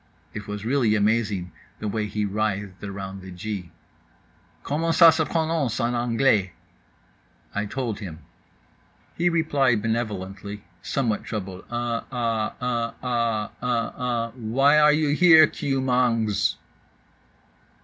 It 0.33 0.47
was 0.47 0.65
really 0.65 0.95
amazing, 0.95 1.51
the 1.77 1.87
way 1.87 2.07
he 2.07 2.25
writhed 2.25 2.83
around 2.83 3.21
the 3.21 3.29
G. 3.29 3.69
"Comment 4.63 4.95
ça 4.95 5.13
se 5.13 5.23
prononce 5.25 5.79
en 5.79 5.93
anglais?" 5.93 6.53
I 7.53 7.67
told 7.67 7.99
him. 7.99 8.17
He 9.15 9.29
replied 9.29 9.83
benevolently, 9.83 10.63
somewhat 10.81 11.23
troubled 11.23 11.65
"uh 11.69 12.01
ah 12.11 12.55
uh 12.59 12.93
ah 13.03 13.51
uh 13.61 13.91
ah—why 14.33 14.79
are 14.79 14.91
you 14.91 15.09
here, 15.09 15.45
KEW 15.45 15.79
MANGZ?" 15.81 16.55